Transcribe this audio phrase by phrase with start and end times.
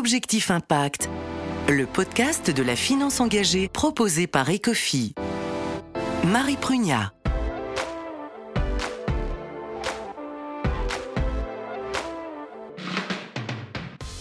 [0.00, 1.10] Objectif Impact,
[1.68, 5.14] le podcast de la finance engagée proposé par Ecofi.
[6.26, 7.12] Marie Prugnat.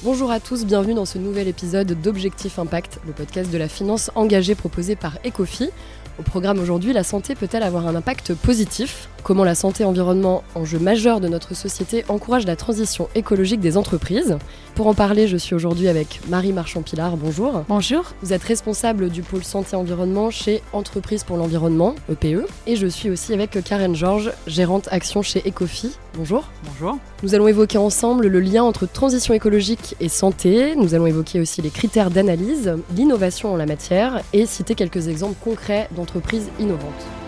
[0.04, 4.12] Bonjour à tous, bienvenue dans ce nouvel épisode d'Objectif Impact, le podcast de la finance
[4.16, 5.70] engagée proposé par Ecofi.
[6.20, 9.08] Au programme aujourd'hui, la santé peut-elle avoir un impact positif?
[9.24, 14.38] Comment la santé environnement, enjeu majeur de notre société, encourage la transition écologique des entreprises
[14.76, 17.18] Pour en parler, je suis aujourd'hui avec Marie Marchand-Pilar.
[17.18, 17.64] Bonjour.
[17.68, 18.14] Bonjour.
[18.22, 22.48] Vous êtes responsable du pôle santé environnement chez Entreprise pour l'environnement, EPE.
[22.66, 25.92] Et je suis aussi avec Karen Georges, gérante action chez Ecofi.
[26.16, 26.48] Bonjour.
[26.66, 26.98] Bonjour.
[27.22, 30.76] Nous allons évoquer ensemble le lien entre transition écologique et santé.
[30.76, 35.38] Nous allons évoquer aussi les critères d'analyse, l'innovation en la matière et citer quelques exemples
[35.44, 37.19] concrets d'entreprises innovantes.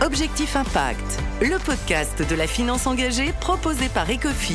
[0.00, 4.54] Objectif Impact, le podcast de la finance engagée proposé par Ecofi.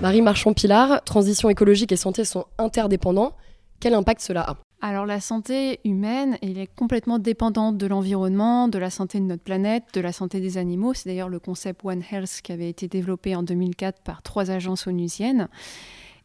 [0.00, 3.36] Marie Marchand-Pilar, transition écologique et santé sont interdépendants.
[3.78, 8.78] Quel impact cela a alors la santé humaine, elle est complètement dépendante de l'environnement, de
[8.78, 10.92] la santé de notre planète, de la santé des animaux.
[10.92, 14.86] C'est d'ailleurs le concept One Health qui avait été développé en 2004 par trois agences
[14.86, 15.48] onusiennes.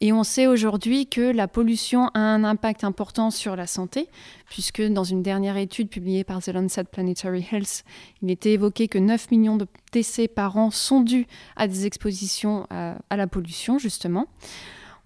[0.03, 4.09] Et on sait aujourd'hui que la pollution a un impact important sur la santé,
[4.49, 7.83] puisque dans une dernière étude publiée par The Lancet Planetary Health,
[8.23, 12.65] il était évoqué que 9 millions de décès par an sont dus à des expositions
[12.71, 14.25] à, à la pollution, justement.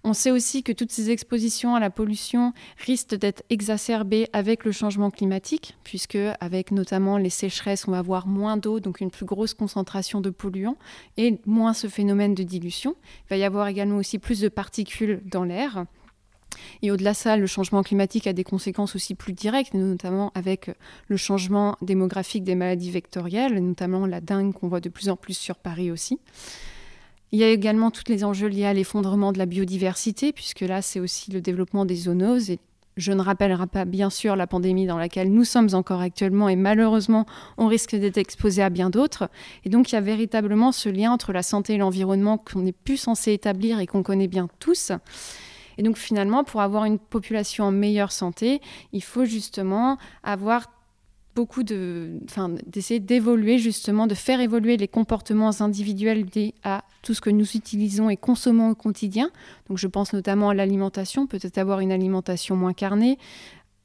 [0.08, 4.70] On sait aussi que toutes ces expositions à la pollution risquent d'être exacerbées avec le
[4.70, 9.26] changement climatique, puisque avec notamment les sécheresses, on va avoir moins d'eau, donc une plus
[9.26, 10.76] grosse concentration de polluants
[11.16, 12.94] et moins ce phénomène de dilution.
[13.24, 15.86] Il va y avoir également aussi plus de particules dans l'air.
[16.82, 20.70] Et au-delà de ça, le changement climatique a des conséquences aussi plus directes, notamment avec
[21.08, 25.36] le changement démographique des maladies vectorielles, notamment la dengue qu'on voit de plus en plus
[25.36, 26.20] sur Paris aussi.
[27.36, 30.80] Il y a également tous les enjeux liés à l'effondrement de la biodiversité, puisque là,
[30.80, 32.48] c'est aussi le développellement des zoonoses.
[32.48, 32.58] Et
[32.96, 36.56] je ne rappellerai pas, bien sûr, la pandémie dans laquelle nous sommes encore actuellement, et
[36.56, 37.26] malheureusement,
[37.58, 39.28] on risque d'être exposé à bien d'autres.
[39.66, 42.72] Et donc, il y a véritablement ce lien entre la santé et l'environnement qu'on n'est
[42.72, 44.92] plus censé établir et qu'on connaît bien tous.
[45.76, 48.62] Et donc, finalement, pour avoir une population en meilleure santé,
[48.94, 50.68] il faut justement avoir
[51.36, 57.12] beaucoup de, enfin, d'essayer d'évoluer justement, de faire évoluer les comportements individuels liés à tout
[57.12, 59.30] ce que nous utilisons et consommons au quotidien.
[59.68, 63.18] Donc je pense notamment à l'alimentation, peut-être avoir une alimentation moins carnée,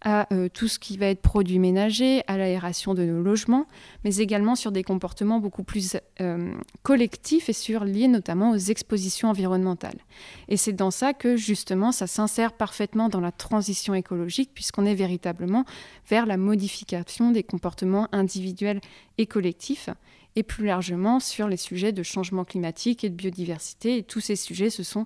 [0.02, 3.68] à euh, tout ce qui va être produit ménager, à l'aération de nos logements,
[4.04, 6.54] mais également sur des comportements beaucoup plus euh,
[6.84, 10.00] collectifs et sur liés notamment aux expositions environnementales.
[10.48, 14.96] Et c'est dans ça que justement ça s'insère parfaitement dans la transition écologique puisqu'on est
[14.96, 15.66] véritablement
[16.10, 18.82] vers la modification des comportements individuels
[19.18, 19.90] et collectifs
[20.36, 23.98] et plus largement sur les sujets de changement climatique et de biodiversité.
[23.98, 25.06] Et tous ces sujets, ce sont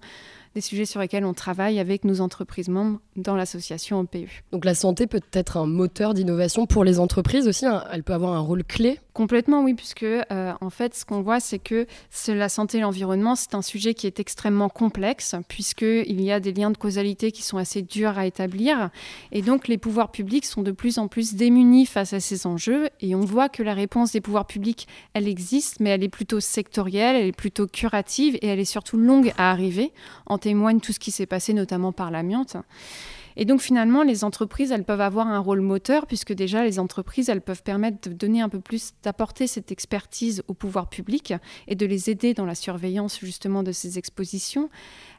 [0.56, 4.44] des sujets sur lesquels on travaille avec nos entreprises membres dans l'association OPU.
[4.52, 7.84] Donc la santé peut être un moteur d'innovation pour les entreprises aussi, hein.
[7.92, 11.40] elle peut avoir un rôle clé Complètement oui, puisque euh, en fait ce qu'on voit
[11.40, 11.86] c'est que
[12.28, 16.52] la santé et l'environnement c'est un sujet qui est extrêmement complexe puisqu'il y a des
[16.52, 18.90] liens de causalité qui sont assez durs à établir
[19.32, 22.90] et donc les pouvoirs publics sont de plus en plus démunis face à ces enjeux
[23.00, 26.40] et on voit que la réponse des pouvoirs publics elle existe mais elle est plutôt
[26.40, 29.92] sectorielle, elle est plutôt curative et elle est surtout longue à arriver.
[30.26, 32.56] En témoigne tout ce qui s'est passé notamment par l'amiante.
[33.38, 37.30] Et donc finalement, les entreprises, elles peuvent avoir un rôle moteur, puisque déjà les entreprises,
[37.30, 41.34] elles peuvent permettre de donner un peu plus, d'apporter cette expertise au pouvoir public
[41.68, 44.70] et de les aider dans la surveillance justement de ces expositions.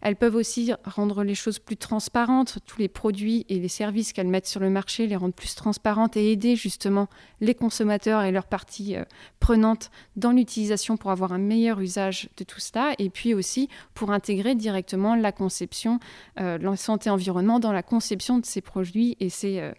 [0.01, 4.29] Elles peuvent aussi rendre les choses plus transparentes, tous les produits et les services qu'elles
[4.29, 7.09] mettent sur le marché, les rendre plus transparentes et aider justement
[7.41, 9.05] les consommateurs et leurs parties euh,
[9.41, 12.95] prenantes dans l'utilisation pour avoir un meilleur usage de tout cela.
[12.99, 15.99] Et puis aussi pour intégrer directement la conception,
[16.41, 19.73] euh, la santé environnement dans la conception de ces produits et euh,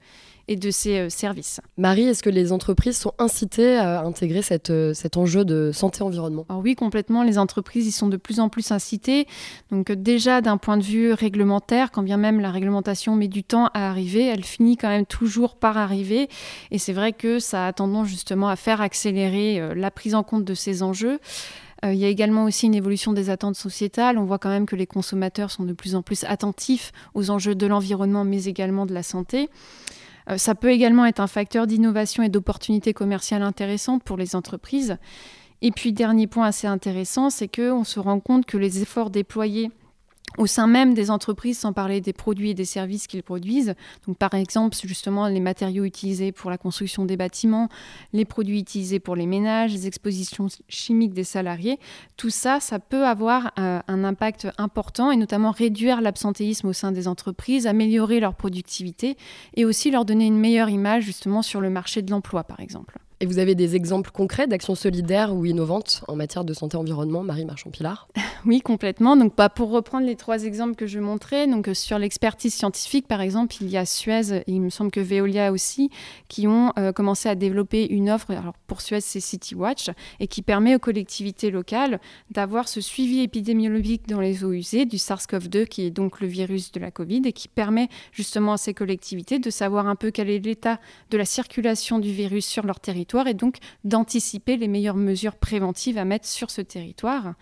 [0.47, 1.59] et de ses euh, services.
[1.77, 6.45] Marie, est-ce que les entreprises sont incitées à intégrer cette, euh, cet enjeu de santé-environnement
[6.49, 7.23] oui, complètement.
[7.23, 9.27] Les entreprises y sont de plus en plus incitées.
[9.71, 13.44] Donc euh, déjà d'un point de vue réglementaire, quand bien même la réglementation met du
[13.44, 16.29] temps à arriver, elle finit quand même toujours par arriver.
[16.71, 20.45] Et c'est vrai que ça a tendance justement à faire accélérer la prise en compte
[20.45, 21.19] de ces enjeux.
[21.83, 24.18] Il y a également aussi une évolution des attentes sociétales.
[24.18, 27.56] On voit quand même que les consommateurs sont de plus en plus attentifs aux enjeux
[27.56, 29.50] de l'environnement, mais également de la santé.
[30.29, 34.97] Euh, ça peut également être un facteur d'innovation et d'opportunité commerciale intéressante pour les entreprises.
[35.62, 39.71] Et puis, dernier point assez intéressant, c'est qu'on se rend compte que les efforts déployés
[40.38, 43.74] au sein même des entreprises, sans parler des produits et des services qu'ils produisent.
[44.06, 47.69] Donc, par exemple, justement, les matériaux utilisés pour la construction des bâtiments,
[48.13, 51.79] les produits utilisés pour les ménages, les expositions chimiques des salariés.
[52.18, 56.91] Tout ça, ça peut avoir euh, un impact important et notamment réduire l'absentéisme au sein
[56.91, 59.18] des entreprises, améliorer leur productivité
[59.56, 63.00] et aussi leur donner une meilleure image justement sur le marché de l'emploi, par exemple.
[63.19, 67.45] Et vous avez des exemples concrets d'actions solidaires ou innovantes en matière de santé-environnement, Marie
[67.45, 68.07] Marchand-Pilar?
[68.45, 69.17] Oui, complètement.
[69.17, 73.07] Donc, pas pour reprendre les trois exemples que je montrais, donc euh, sur l'expertise scientifique,
[73.07, 75.89] par exemple, il y a Suez il me semble que Veolia aussi,
[76.27, 78.29] qui ont euh, commencé à développer une offre.
[78.29, 81.99] Alors, pour Suez, c'est City Watch et qui permet aux collectivités locales
[82.29, 86.71] d'avoir ce suivi épidémiologique dans les eaux usées du SARS-CoV-2, qui est donc le virus
[86.71, 90.29] de la Covid, et qui permet justement à ces collectivités de savoir un peu quel
[90.29, 90.79] est l'état
[91.09, 95.98] de la circulation du virus sur leur territoire et donc d'anticiper les meilleures mesures préventives
[95.98, 97.36] à mettre sur ce territoire.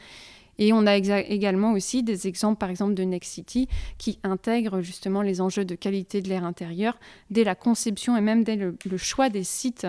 [0.57, 3.67] Et on a également aussi des exemples, par exemple, de Next City,
[3.97, 6.97] qui intègrent justement les enjeux de qualité de l'air intérieur
[7.29, 9.85] dès la conception et même dès le, choix des sites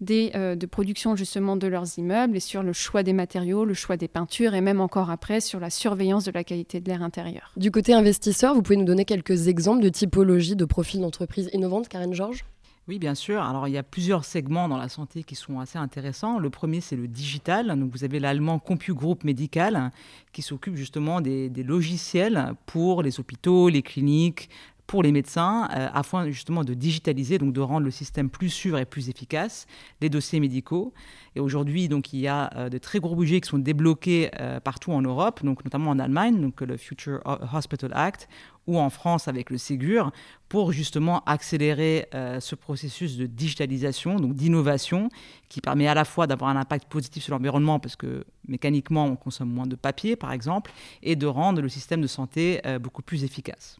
[0.00, 3.74] des, euh, de production justement de leurs immeubles et sur le choix des matériaux, le
[3.74, 7.02] choix des peintures et même encore après sur la surveillance de la qualité de l'air
[7.02, 7.52] intérieur.
[7.56, 11.88] Du côté investisseur, vous pouvez nous donner quelques exemples de typologie de profils d'entreprise innovantes,
[11.88, 12.44] Karen Georges?
[12.88, 13.42] Oui, bien sûr.
[13.42, 16.38] Alors, il y a plusieurs segments dans la santé qui sont assez intéressants.
[16.38, 17.66] Le premier, c'est le digital.
[17.66, 19.90] Donc, vous avez l'allemand CompuGroup Medical
[20.32, 24.50] qui s'occupe justement des, logiciels pour les hôpitaux, les cliniques,
[24.86, 28.78] pour les médecins, euh, afin justement de digitaliser, donc de rendre le système plus sûr
[28.78, 29.66] et plus efficace,
[30.00, 30.92] les dossiers médicaux.
[31.34, 34.60] Et aujourd'hui, donc, il y a euh, de très gros budgets qui sont débloqués euh,
[34.60, 37.20] partout en Europe, donc notamment en Allemagne, donc le Future
[37.52, 38.28] Hospital Act,
[38.66, 40.12] ou en France avec le Ségur,
[40.48, 42.08] pour justement accélérer
[42.40, 45.08] ce processus de digitalisation, donc d'innovation,
[45.48, 49.14] qui permet à la fois d'avoir un impact positif sur l'environnement, parce que mécaniquement, on
[49.14, 50.72] consomme moins de papier, par exemple,
[51.04, 53.78] et de rendre le système de santé beaucoup plus efficace.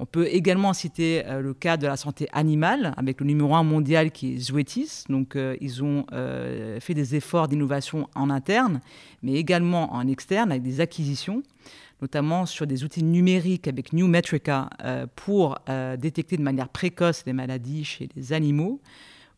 [0.00, 3.62] On peut également citer euh, le cas de la santé animale, avec le numéro un
[3.62, 5.04] mondial qui est Zoetis.
[5.08, 6.06] Donc, ils ont
[6.80, 8.80] fait des efforts d'innovation en interne,
[9.22, 11.42] mais également en externe, avec des acquisitions
[12.00, 17.24] notamment sur des outils numériques avec New Metrica euh, pour euh, détecter de manière précoce
[17.26, 18.80] les maladies chez les animaux,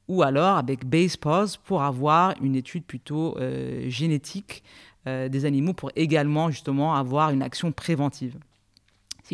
[0.09, 4.63] ou alors avec BasePause pour avoir une étude plutôt euh, génétique
[5.05, 8.37] des animaux pour également justement avoir une action préventive.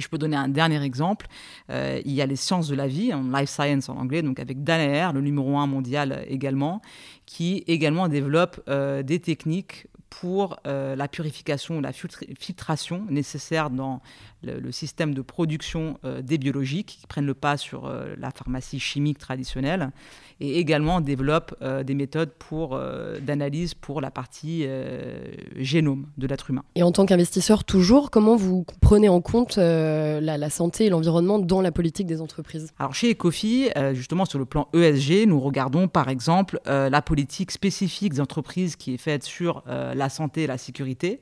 [0.01, 1.27] Je peux donner un dernier exemple,
[1.71, 4.63] il y a les sciences de la vie, en life science en anglais, donc avec
[4.65, 6.81] Danaher, le numéro un mondial également,
[7.27, 14.01] qui également développe des techniques pour euh, la purification, la filtration nécessaire dans
[14.43, 18.79] le, système de production euh, des biologiques qui prennent le pas sur euh, la pharmacie
[18.79, 19.91] chimique traditionnelle
[20.41, 22.79] et également développe des méthodes pour
[23.21, 24.65] d'analyse pour la partie
[25.57, 26.63] génome de l'être humain.
[26.77, 31.41] Et en tant qu'investisseur toujours, comment vous prenez en compte la, la, santé et l'environnement
[31.41, 32.73] dans la politique des entreprises?
[32.79, 38.15] Alors chez Ecofi, justement sur le plan ESG, nous regardons par exemple la politique spécifique
[38.15, 41.21] des entreprises qui est faite sur la santé et la sécurité.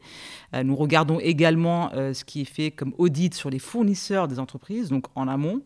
[0.55, 4.38] Euh, nous regardons également euh, ce qui est fait comme audit sur les fournisseurs des
[4.38, 5.62] entreprises, donc en amont.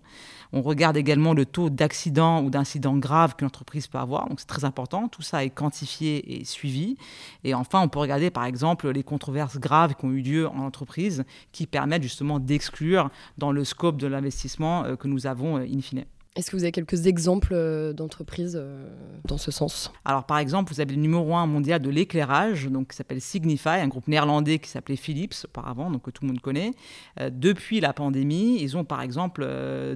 [0.52, 4.28] On regarde également le taux d'accidents ou d'incidents graves qu'une entreprise peut avoir.
[4.28, 5.08] Donc c'est très important.
[5.08, 6.96] Tout ça est quantifié et suivi.
[7.44, 10.58] Et enfin, on peut regarder par exemple les controverses graves qui ont eu lieu en
[10.58, 15.81] entreprise qui permettent justement d'exclure dans le scope de l'investissement euh, que nous avons in
[15.81, 16.04] fine.
[16.36, 18.88] Est-ce que vous avez quelques exemples euh, d'entreprises euh,
[19.24, 19.92] dans ce sens?
[20.04, 23.80] Alors, par exemple, vous avez le numéro un mondial de l'éclairage, donc qui s'appelle Signify,
[23.80, 26.70] un groupe néerlandais qui s'appelait Philips auparavant, donc que tout le monde connaît.
[27.18, 29.44] Euh, depuis la pandémie, ils ont par exemple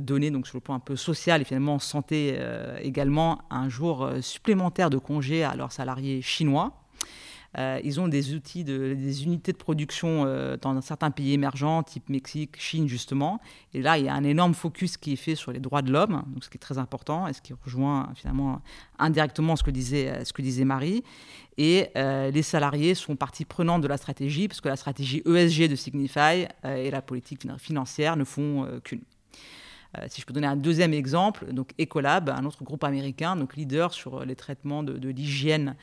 [0.01, 2.37] donné, donc sur le plan un peu social et finalement santé
[2.83, 6.84] également, un jour supplémentaire de congé à leurs salariés chinois.
[7.59, 12.09] Euh, ils ont des outils, des unités de production euh, dans certains pays émergents, type
[12.09, 13.41] Mexique, Chine justement.
[13.75, 15.93] Et là, il y a un énorme focus qui est fait sur les droits de
[15.93, 18.61] l'homme, ce qui est très important et ce qui rejoint finalement
[18.99, 21.05] indirectement ce que disait, disait Marie.
[21.57, 25.69] Et euh, les salariés sont partie prenante de la stratégie, parce que la stratégie ESG
[25.69, 29.03] de Signify et la politique financière ne font qu'une.
[30.09, 33.93] si je peux donner un deuxième exemple, donc Ecolab, un autre groupe américain, donc leader
[33.93, 35.77] sur les traitements de, l'hygiène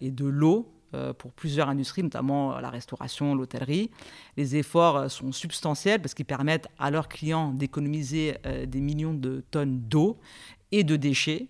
[0.00, 0.75] et de l'eau euh,
[1.18, 3.90] pour plusieurs industries, notamment la restauration, l'hôtellerie.
[4.36, 9.14] Les efforts euh, sont substantiels parce qu'ils permettent à leurs clients d'économiser euh, des millions
[9.14, 10.18] de tonnes d'eau
[10.72, 11.48] et de déchets.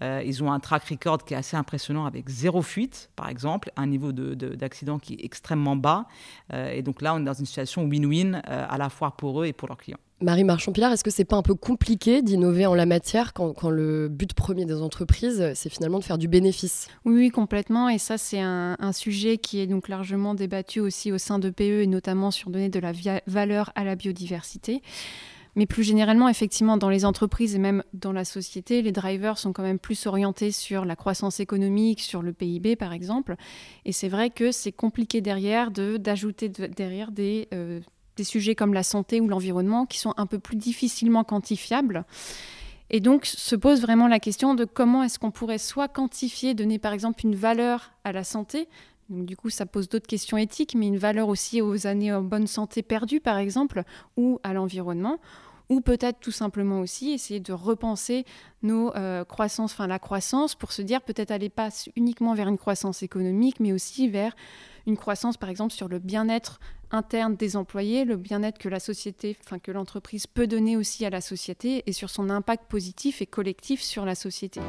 [0.00, 3.86] ils ont un track record qui est assez impressionnant avec zéro fuite, par exemple, un
[3.86, 6.06] niveau d'accident qui est extrêmement bas.
[6.52, 9.52] et donc là, on est dans une situation win-win à la fois pour eux et
[9.52, 9.98] pour leurs clients.
[10.22, 14.08] Marie Marchand-Pilar, est-ce que c'est pas un peu compliqué d'innover en la matière quand, le
[14.08, 16.88] but premier des entreprises, c'est finalement de faire du bénéfice?
[17.04, 17.88] Oui, complètement.
[17.88, 21.82] Et ça, c'est un, sujet qui est donc largement débattu aussi au sein de PE
[21.82, 22.92] et notamment sur donner de la
[23.26, 24.82] valeur à la biodiversité.
[25.54, 29.52] Mais plus généralement, effectivement, dans les entreprises et même dans la société, les drivers sont
[29.52, 33.36] quand même plus orientés sur la croissance économique, sur le PIB par exemple.
[33.84, 37.80] Et c'est vrai que c'est compliqué derrière d'ajouter derrière des, euh,
[38.24, 42.04] sujets comme la santé ou l'environnement qui sont un peu plus difficilement quantifiables.
[42.90, 46.78] Et donc se pose vraiment la question de comment est-ce qu'on pourrait soit quantifier, donner
[46.78, 48.68] par exemple une valeur à la santé.
[49.08, 52.22] Donc, du coup, ça pose d'autres questions éthiques, mais une valeur aussi aux années en
[52.22, 53.82] bonne santé perdues, par exemple,
[54.16, 55.18] ou à l'environnement
[55.72, 58.26] ou peut-être tout simplement aussi essayer de repenser
[58.62, 62.58] nos euh, croissances, enfin la croissance, pour se dire peut-être aller pas uniquement vers une
[62.58, 64.36] croissance économique, mais aussi vers
[64.86, 66.60] une croissance, par exemple, sur le bien-être
[66.92, 71.10] interne des employés, le bien-être que la société, enfin que l'entreprise peut donner aussi à
[71.10, 74.60] la société et sur son impact positif et collectif sur la société.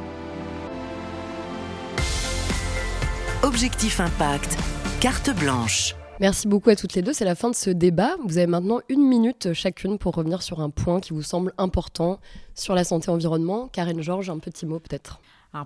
[3.42, 4.56] Objectif Impact,
[5.00, 5.94] carte blanche.
[6.20, 7.12] Merci beaucoup à toutes les deux.
[7.12, 8.16] C'est la fin de ce débat.
[8.24, 12.20] Vous avez maintenant une minute chacune pour revenir sur un point qui vous semble important
[12.54, 13.68] sur la santé environnement.
[13.68, 15.20] Karine Georges, un petit mot peut-être?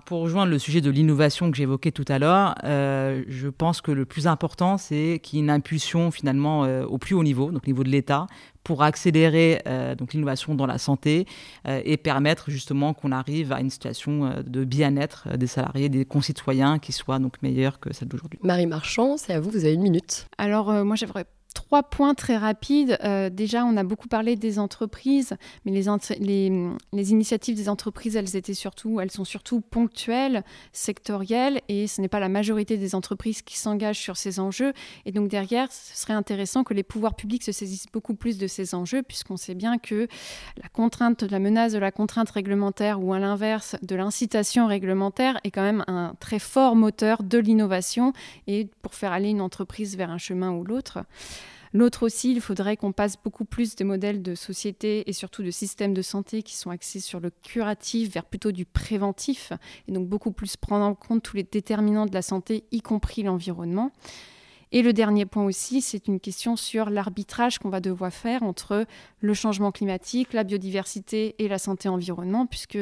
[0.05, 3.91] Pour rejoindre le sujet de l'innovation que j'évoquais tout à l'heure, euh, je pense que
[3.91, 7.51] le plus important, c'est qu'il y ait une impulsion finalement euh, au plus haut niveau,
[7.51, 8.27] donc au niveau de l'État,
[8.63, 11.25] pour accélérer euh, donc l'innovation dans la santé
[11.65, 16.91] et permettre justement qu'on arrive à une situation de bien-être des salariés, des concitoyens qui
[16.91, 18.39] soit donc meilleure que celle d'aujourd'hui.
[18.43, 20.27] Marie Marchand, c'est à vous, vous avez une minute.
[20.37, 22.97] Alors moi j'aimerais Trois points très rapides.
[23.03, 25.85] Euh, déjà, on a beaucoup parlé des entreprises, mais les,
[26.91, 32.07] les, initiatives des entreprises, elles étaient surtout, elles sont surtout ponctuelles, sectorielles, et ce n'est
[32.07, 34.73] pas la majorité des entreprises qui s'engagent sur ces enjeux.
[35.05, 38.45] Et donc derrière, ce serait intéressant que les pouvoirs publics se saisissent beaucoup plus de
[38.45, 40.07] ces enjeux, puisqu'on sait bien que
[40.61, 45.51] la contrainte, la menace de la contrainte réglementaire, ou à l'inverse de l'incitation réglementaire, est
[45.51, 48.13] quand même un très fort moteur de l'innovation
[48.45, 50.99] et pour faire aller une entreprise vers un chemin ou l'autre.
[51.71, 55.51] L'autre aussi, il faudrait qu'on passe beaucoup plus des modèles de société et surtout de
[55.51, 59.53] systèmes de santé qui sont axés sur le curatif vers plutôt du préventif,
[59.87, 63.21] et donc beaucoup plus prendre en compte tous les déterminants de la santé, y compris
[63.21, 63.91] l'environnement.
[64.71, 68.85] Et le dernier point aussi, c'est une question sur l'arbitrage qu'on va devoir faire entre
[69.19, 72.77] le changement climatique, la biodiversité et la santé environnement, puisque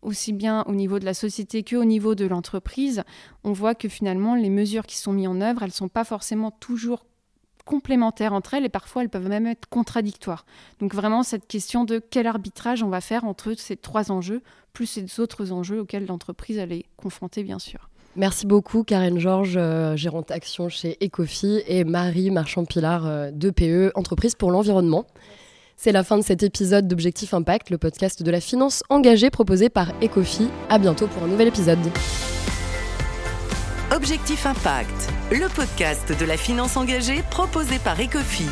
[0.00, 3.04] aussi bien au niveau de la société qu'au niveau de l'entreprise,
[3.44, 6.04] on voit que finalement les mesures qui sont mises en œuvre, elles ne sont pas
[6.04, 7.06] forcément toujours
[7.64, 10.44] complémentaires entre elles et parfois elles peuvent même être contradictoires.
[10.80, 14.42] Donc vraiment cette question de quel arbitrage on va faire entre ces trois enjeux,
[14.72, 17.88] plus ces autres enjeux auxquels l'entreprise est confrontée bien sûr.
[18.14, 23.92] Merci beaucoup Karen Georges, euh, gérante action chez Ecofi et Marie Marchand-Pilar euh, de PE,
[23.94, 25.06] entreprise pour l'environnement.
[25.76, 29.70] C'est la fin de cet épisode d'Objectif Impact, le podcast de la finance engagée proposé
[29.70, 30.48] par Ecofi.
[30.68, 31.80] À bientôt pour un nouvel épisode.
[33.94, 38.48] Objectif Impact, le podcast de la finance engagée proposé par Ecofi.